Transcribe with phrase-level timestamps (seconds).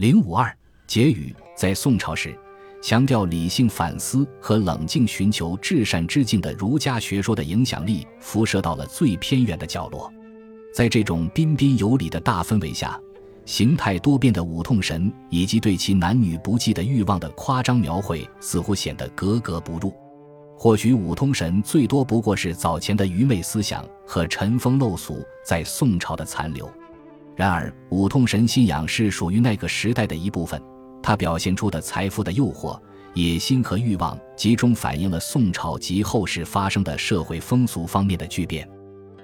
[0.00, 0.50] 零五二
[0.86, 2.34] 结语，在宋朝时，
[2.82, 10.10] 强调理性反思和冷静寻求至善之境的儒家学说的影响力辐射到了最偏远的角落。
[10.74, 12.98] 在这种彬彬有礼的大氛围下，
[13.44, 19.92] 形态多变的五痛神以及对其男女不羁的欲望的夸张描绘，似乎显得格格不入。
[20.56, 26.72] 或许五通神最多不过是早前的愚昧思想和尘风陋俗在宋朝的残留。
[27.40, 30.62] 然而，五通神信仰是属于那个时代的一部分，
[31.02, 32.78] 它表现出的财富的诱惑、
[33.14, 38.68] 野心和欲望，集中反映了宋朝及后世发生的社会风俗方面的巨变。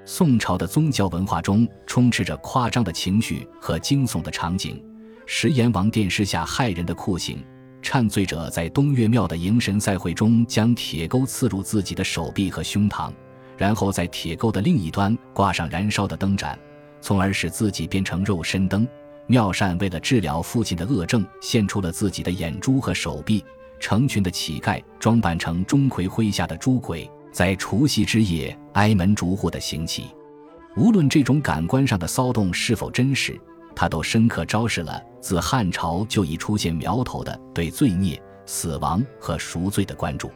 [0.06, 4.82] 宋朝的宗教文化中充斥着夸张的情绪和惊悚的场景，
[5.26, 7.44] 食阎王殿施下害人的酷刑。
[7.82, 13.12] 忏罪者在东岳庙的迎神赛会中，将铁钩刺入自己的手臂和胸膛，
[13.58, 16.58] 然后在铁钩的另一端挂上燃烧的灯盏，
[17.06, 18.84] 从而使自己变成肉身灯。
[19.28, 23.44] 妙善为了治疗父亲的恶症，献出了自己的眼珠和手臂。
[23.78, 30.06] 成群的乞丐装扮成钟馗麾下的诸鬼，在除夕之夜挨门逐户的行乞。
[30.76, 33.40] 无论这种感官上的骚动是否真实。
[33.72, 40.28] 他都深刻昭示了自汉朝就已出现苗头的对罪孽、死亡和赎罪的关注。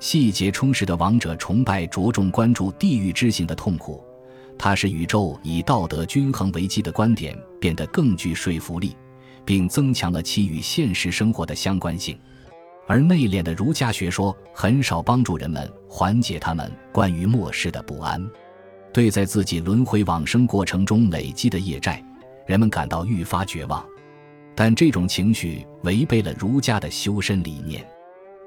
[0.00, 4.02] 细节充实的王者崇拜着重关注地狱之行的痛苦，
[4.62, 8.94] 它使宇宙以道德均衡为基的观点变得更具说服力，
[9.42, 12.18] 并增强了其与现实生活的相关性。
[12.86, 18.22] 而内敛的儒家学说很少帮助人们缓解他们关于末世的不安，
[18.92, 22.04] 对在自己轮回往生过程中累积的业债。
[22.46, 23.82] 人们感到愈发绝望，
[24.54, 27.82] 但这种情绪违背了儒家的修身理念。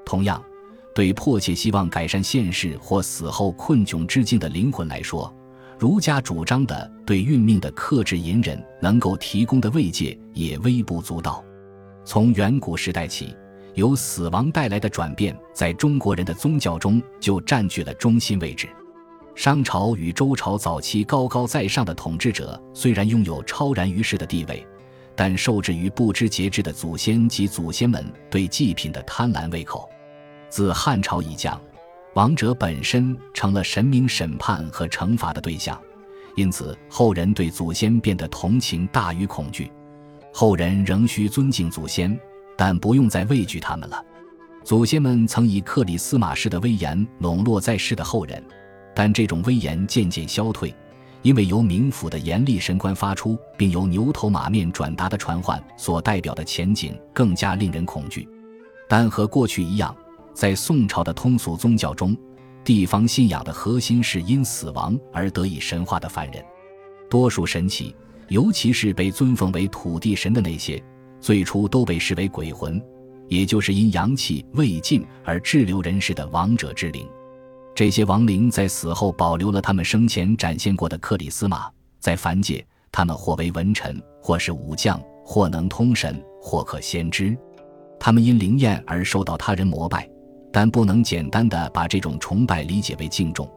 [0.06, 0.40] 同样，
[0.94, 5.34] 对迫切希望改善现世或死后困窘之境的灵魂来说，
[5.78, 11.44] 儒家主张的对运命的克制隐忍能够提供的慰藉也微不足道。
[12.04, 13.34] 从远古时代起，
[13.74, 18.68] 由死亡带来的转变，在中国人的宗教中就占据了中心位置。
[19.34, 24.64] 商朝与周朝早期高高在上的统治者，虽然拥有超然于世的地位，
[25.16, 29.88] 但受制于不知节制的祖先及祖先们对祭品的贪婪胃口。
[30.48, 31.60] 自汉朝以降，
[32.14, 35.78] 王者本身成了神明审判和惩罚的对象，
[36.36, 39.70] 因此后人对祖先变得同情大于恐惧。
[40.32, 42.16] 后人仍需尊敬祖先，
[42.56, 44.04] 但不用再畏惧他们了。
[44.62, 48.42] 祖先们曾以克里斯马式的威严笼络在世的后人。
[48.94, 50.72] 但这种威严渐渐消退，
[51.22, 58.28] 因为由冥府的严厉神官发出，并由牛头马面转达的传唤所代表的前景更加令人恐惧。
[58.88, 59.94] 但和过去一样，
[60.34, 62.16] 在宋朝的通俗宗教中，
[62.64, 66.44] 地方信仰的核心是因死亡而得以神化的凡人。
[67.08, 67.94] 多数神祇，
[68.28, 70.82] 尤其是被尊奉为土地神的那些，
[71.20, 72.82] 最初都被视为鬼魂，
[73.28, 77.06] 也就是因阳气未尽而滞留人世的亡者之灵。
[77.74, 81.70] 这些亡灵在死后保留了他们生前展现过的克里斯玛，
[82.00, 87.36] 在凡界，他们或为文臣，或是武将，或能通神，或可先知。
[87.98, 90.08] 他们因灵验而受到他人膜拜，
[90.54, 93.50] 但不能简单的把这种崇拜理解为敬重，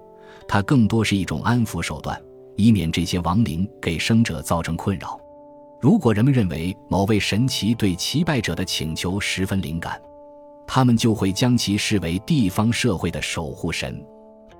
[0.47, 2.19] 它更多是一种安抚手段，
[2.55, 5.15] 以免这些亡灵给生者造成困扰。
[5.79, 10.01] 如果人们认为某位神祇对祈拜者的请求十分灵感，
[10.65, 14.03] 他们就会将其视为地方社会的守护神。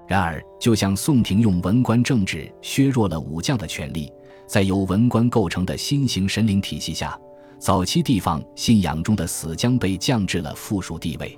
[0.08, 4.14] 然而，就像宋廷用文官政治削弱了武将的权力，
[4.46, 7.20] 在由文官构成的新型神灵体系下，
[7.58, 11.36] 早期地方信仰中的死将被降至了附属地位。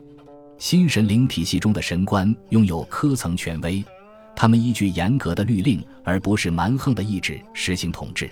[0.60, 3.82] 新神灵体系中的神官拥有科层权威，
[4.36, 8.30] 他们依据严格的律令，而不是蛮横的意志实行统治。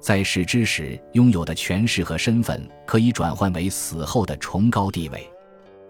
[0.00, 5.28] 在世之时拥有的权势和身份，可以转换为死后的崇高地位。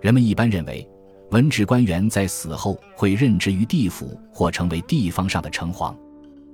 [0.01, 0.89] 人们一般认为，
[1.31, 5.95] 文职官员在死后会任职于地府或成为地方上的城隍，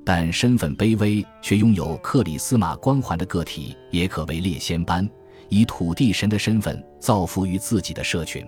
[0.04, 5.08] 但身份卑微却拥有克里斯玛光环的个体也可为列仙班，
[5.48, 8.44] 以土地神的身份造福于自己的社群。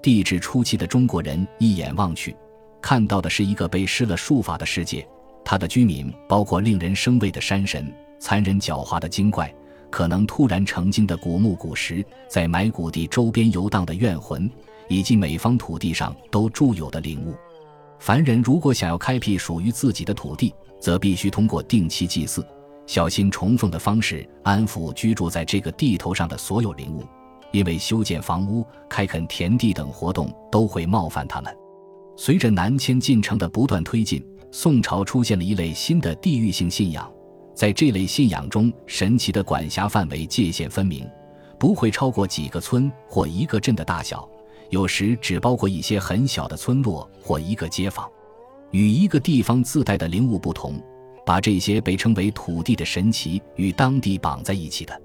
[0.00, 2.36] 地质初期的中国人一眼望去，
[2.80, 5.06] 看到的是一个被施了术法的世界，
[5.44, 9.52] 它的居民包括令人生畏的山神、残忍狡猾的精怪。
[9.90, 14.50] 可能突然成精的古木古石，在埋骨地周边游荡的怨魂，
[14.86, 17.34] 以及每方土地上都住有的灵物。
[17.98, 22.46] 凡人如果想要开辟属于自己的土地，则必须通过定期祭祀、
[22.86, 27.02] 小心崇奉的方式安抚居住在这个地头上的所有灵物，
[27.52, 31.54] 因为修建房屋、开垦田地等活动都会冒犯他们。
[32.16, 37.10] 随着南迁进程的不断推进，宋朝出现了一类新的地域性信仰。
[37.54, 41.08] 在这类信仰中，神奇的管辖范围界限分明，
[41.58, 44.28] 不会超过几个村或一个镇的大小，
[44.70, 48.08] 有时只包括一些很小的村落或一个街坊。
[48.70, 50.80] 与一个地方自带的灵物不同，
[51.24, 55.00] 把这些被称为土地的神奇与当地绑在一起的，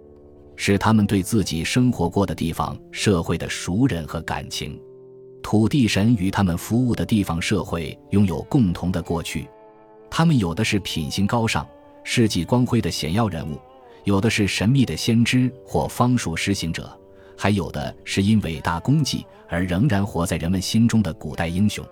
[0.55, 4.79] 是他们对自己生活过的地方社会的熟人和感情。
[5.41, 9.47] 土地神与他们服务的地方社会拥有共同的过去，
[10.09, 11.67] 他们有的是品行高尚、
[12.03, 13.59] 事迹光辉的显要人物，
[14.05, 16.89] 有的是神秘的先知或方术施行者，
[17.37, 21.85] 还有的是因伟大功绩而仍然活在人们心中的古代英雄。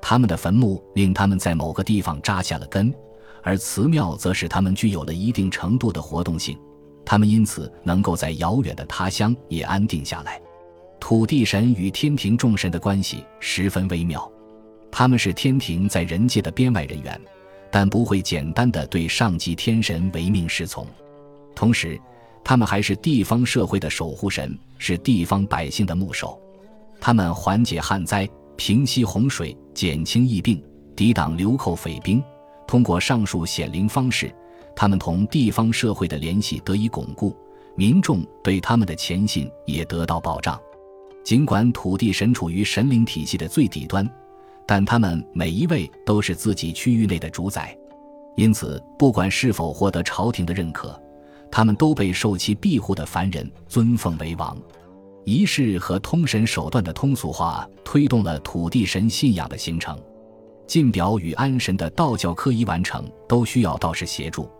[0.00, 2.94] 他们的坟墓令他们在某个地方扎下了根，
[3.42, 6.56] 而祠庙则使他们具有了一定程度的活动性，
[7.04, 10.40] 他们因此能够在遥远的他乡也安定下来。
[10.98, 14.30] 土地神与天庭众神的关系十分微妙，
[14.90, 17.20] 他们是天庭在人界的编外人员，
[17.70, 20.86] 但不会简单的对上级天神唯命是从。
[21.54, 22.00] 同时，
[22.42, 26.40] 他们还是地方社会的守护神，是地方百姓的牧首，
[27.00, 28.28] 他们缓解旱灾。
[28.56, 30.62] 平息洪水，减轻疫病，
[30.94, 32.22] 抵挡流寇匪兵。
[32.68, 34.32] 通过上述显灵方式，
[34.76, 37.36] 他们同地方社会的联系得以巩固，
[37.76, 40.60] 民众对他们的虔信也得到保障。
[41.22, 44.08] 尽管土地神处于神灵体系的最底端，
[44.66, 47.76] 但他们每一位都是自己区域内的主宰，
[48.36, 51.00] 因此不管是否获得朝廷的认可，
[51.50, 54.56] 他们都被受其庇护的凡人尊奉为王。
[55.24, 59.98] 仪式和通神手段的通俗化推动了土地神信仰的形成。
[60.66, 64.50] 进表与安神的道教科仪完成都需要道士协助，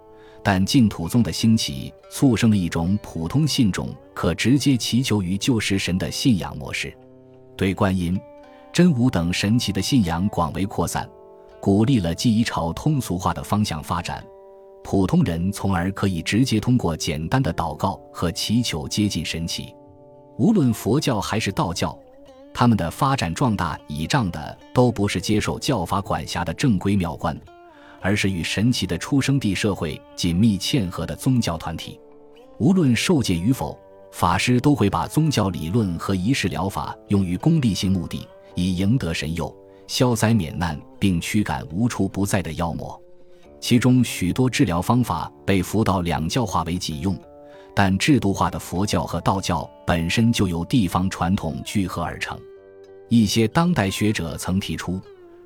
[0.44, 6.94] 但净土宗的兴起促生了一种普通信众可直接祈求于救世神的信仰模式。
[7.56, 8.20] 对观音、
[8.70, 11.08] 真武等神奇的信仰广为扩散，
[11.61, 14.23] 鼓励了记忆朝通俗化的方向发展。
[14.82, 19.75] 普通人从而可以直接通过简单的祷告和祈求接近神奇。
[20.37, 21.99] 无论佛教还是道教，
[22.52, 27.35] 他们的发展壮大倚仗的都不是接受教法管辖的正规庙观，
[28.04, 31.98] 而是与神奇的出生地社会紧密嵌合的宗教团体。
[32.58, 33.76] 无论受戒与否，
[34.12, 39.52] 法师都会把宗教理论和仪式疗法用于功利性目的，以赢得神佑、
[39.86, 43.00] 消灾免难，并驱赶无处不在的妖魔。
[43.58, 47.18] 其中许多治疗方法被佛道两教化为己用。
[47.74, 52.38] 但制度化的佛教和道教本身就由地方传统聚合而成。
[53.08, 55.00] 一些当代学者曾提出，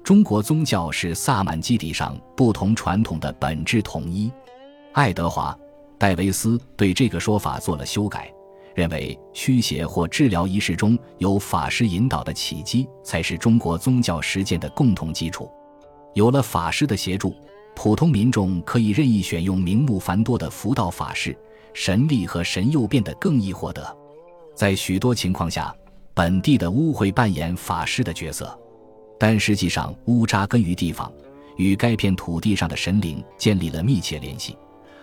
[0.09, 4.33] 中国宗教是萨满基底上不同传统的本质统一。
[4.95, 5.53] 爱德华·
[5.99, 8.33] 戴维斯对这个说法做了修改，
[8.75, 15.47] 认为驱邪或治疗仪式中有法师引导的契机才是中国宗教实践的共同基础。
[16.15, 17.35] 有了法师的协助，
[17.77, 21.37] 普通民众可以任意选用名目繁多的佛道法事。
[21.75, 23.95] 神力和神佑变得更易获得，
[24.55, 25.71] 在许多情况下，
[26.15, 28.59] 本地的巫会扮演法师的角色，
[29.19, 31.13] 但实际上巫扎根于地方，
[31.57, 34.57] 与该片土地上的神灵建立了密切联系，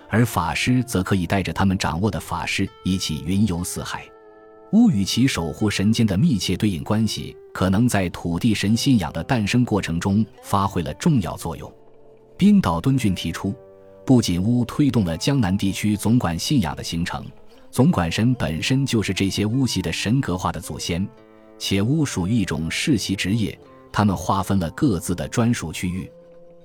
[0.09, 4.06] 而法师则可以带着他们掌握的法师一起云游四海。
[4.71, 11.71] 巫与其守护神间的密切对应关系，可能在土地神信仰的诞生过程中发挥了重要作用。
[12.38, 13.53] 冰岛敦俊提出。
[14.06, 17.25] 不仅巫推动了江南地区总管信仰的形成，
[17.71, 21.07] 总管神本身就是这些巫系的神格化的祖先，
[21.57, 23.57] 且巫属于一种世袭职业，
[23.95, 26.11] 他们划分了各自的专属区域。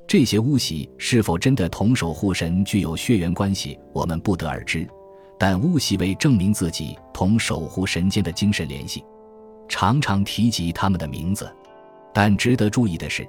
[0.05, 4.85] 这些巫系是否真的同守护神具有血缘关系，我们不得而知。
[5.39, 9.05] 但巫系为证明自己同守护神间的精神联系，
[9.69, 11.49] 常常提及他们的名字。
[12.13, 13.25] 但值得注意的是，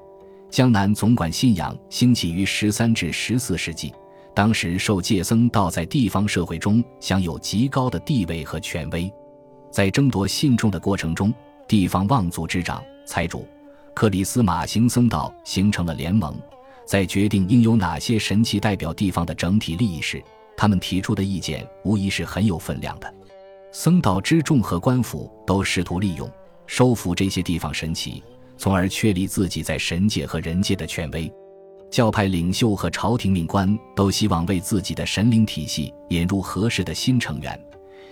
[0.50, 3.94] 江南总管信仰兴起于十三至十四世纪。
[4.34, 9.14] 当时受戒僧道在地方社会中享有极高的地位和权威，
[9.70, 11.32] 在争夺信众的过程中，
[11.68, 13.48] 地方望族之长、财主
[13.94, 16.36] 克里斯马行僧道形成了联盟，
[16.86, 20.24] 在决定应有哪些神奇代表地方的整体利益时，
[20.58, 23.14] 他们提出的意见无疑是很有分量的。
[23.72, 26.30] 僧道之众和官府都试图利用、
[26.66, 28.24] 收服这些地方神奇，
[28.58, 31.32] 从而确立自己在神界和人界的权威。
[31.90, 37.60] 教派领袖和朝廷命官都希望为自己的神灵体系引入合适的新成员，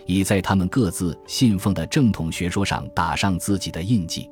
[0.05, 4.29] 以在他们各自信奉的正统学说上打上自己的印记。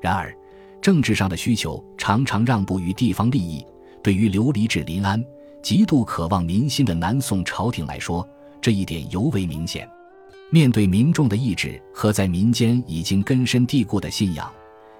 [0.00, 0.34] 然而，
[0.80, 3.64] 政治上的需求常常让步于地方利益。
[4.02, 5.22] 对于流离至临安、
[5.62, 8.26] 极度渴望民心的南宋朝廷来说，
[8.60, 9.88] 这一点尤为明显。
[10.50, 14.50] 面对民众的意志和在民间已经根深蒂固的信仰。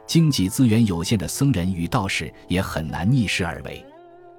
[0.07, 3.85] 经济资源有限的僧人与道士也很难逆势而为，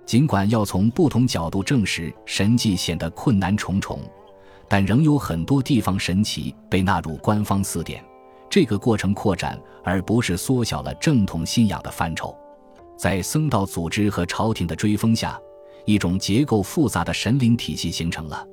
[0.06, 4.00] 尽管要从不同角度证实神迹显得困难重重，
[4.68, 8.04] 但仍有很多地方神奇被纳入官方词典。
[8.52, 12.36] 这个过程扩展，而不是缩小了正统信仰的范畴。
[12.98, 15.40] 在僧道组织和朝廷的追封下，
[15.86, 18.46] 一种结构复杂的神灵体系形成了。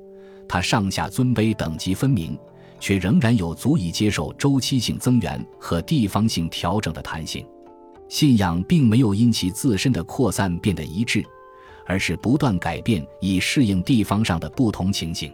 [0.47, 2.39] 它上下尊卑等级分明，
[2.79, 7.45] 却仍然有足以接受周期性增援和地方性调整的弹性。
[8.07, 11.21] 信仰并没有因其自身的扩散变得一致，
[11.85, 15.29] 而是不断改变以适应地方上的不同情形。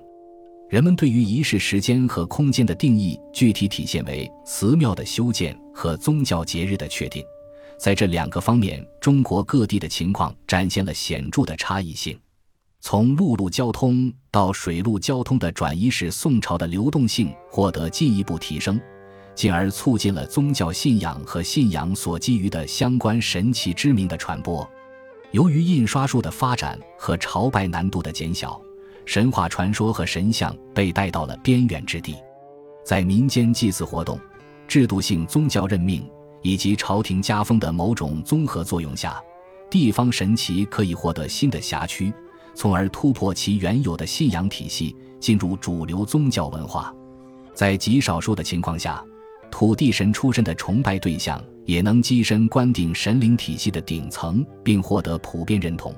[0.67, 7.23] 人们对于仪式时间和空间的定义，具体体现为祠庙的修建和宗教节日的确定。
[7.77, 12.17] 在这两个方面，中国各地的情况展现了显著的差异性。
[12.81, 18.81] 从陆路交通到水路交通的转移，使宋朝的流动性获得进一步提升，
[19.35, 24.67] 进而促进了宗教信仰和信仰所基于的相关神奇之名的传播。
[25.31, 28.59] 由于印刷术的发展和朝拜难度的减小。
[29.05, 32.15] 神话传说和神像被带到了边远之地，
[32.83, 34.19] 在民间祭祀活动、
[34.67, 36.07] 制度性宗教任命
[36.41, 39.21] 以及朝廷加封的某种综合作用下，
[39.69, 42.11] 地方神奇可以获得新的辖区，
[42.53, 46.93] 从而突破其原有的信仰体系，进入主流宗教文化。
[47.53, 49.03] 在极少数的情况下，
[49.49, 55.95] 土地神出身的崇拜对象也能跻身官定神灵体系的顶层，并获得普遍认同。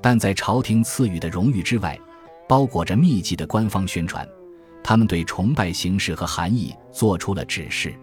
[0.00, 1.98] 但在朝廷赐予的荣誉之外，
[2.48, 4.26] 包裹着密集的官方宣传，
[4.82, 7.94] 他们对崇拜形式和含义做出了指示。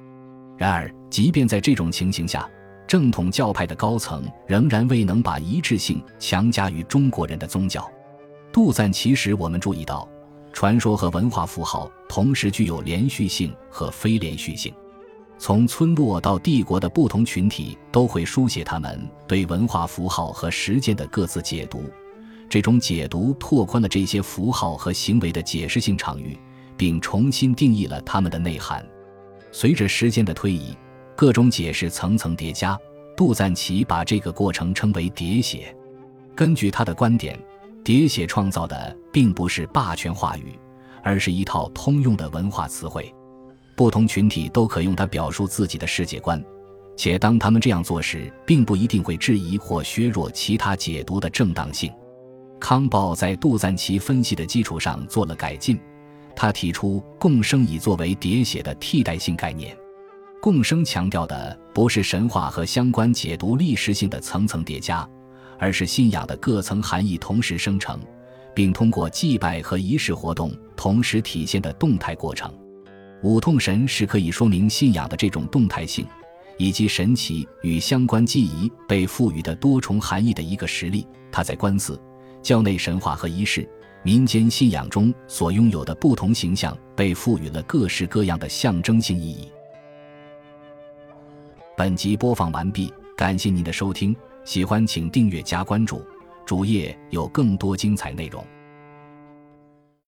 [0.58, 2.50] 然而，即便在这种情形下，
[2.86, 7.90] 正统教派的高层仍然未能把一致性强加于中国人的宗教。
[8.52, 10.08] 杜赞奇时，我们注意到，
[10.52, 14.72] 传说和文化符号同时具有连续性和非连续性。
[15.40, 21.84] 从村落到帝国的不同群体都会书写他们对文化符号和实践的各自解读。
[22.54, 26.38] 这种解读拓宽了这些符号和行为的解释性场域，
[26.78, 28.88] 并重新定义了它们的内涵。
[29.52, 30.78] 随着时间的推移，
[31.16, 32.78] 各种解释层层叠加。
[33.18, 35.76] 杜赞奇把这个过程称为“叠写”。
[36.38, 37.36] 根据他的观点，
[37.84, 40.54] 叠写创造的并不是霸权话语，
[41.02, 43.12] 而是一套通用的文化词汇。
[43.76, 46.40] 不同群体都可用它表述自己的世界观，
[46.96, 51.92] 且当他们这样做时，并不一定会质疑或削弱其他解读的正当性。
[52.63, 55.77] 康鲍在杜赞奇分析的基础上做了改进，
[56.34, 59.77] 他提出共生以作为叠写的替代性概念。
[60.41, 65.05] 共生强调的不是神话和相关解读历史性的层层叠加，
[65.60, 68.00] 而是信仰的各层含义同时生成，
[68.55, 72.50] 并通过祭拜和仪式活动同时体现的动态过程。
[73.24, 76.08] 五痛神是可以说明信仰的这种动态性，
[76.58, 81.05] 以及神奇与相关记忆被赋予的多重含义的一个实例。
[81.29, 82.00] 他在观寺。
[82.44, 83.68] 教内神话和仪式、
[84.04, 89.50] 民间信仰中所拥有的不同形象，被赋予了各式各样的象征性意义。
[91.78, 96.04] 本集播放完毕，感谢您的收听，喜欢请订阅加关注，
[96.46, 98.46] 主页有更多精彩内容。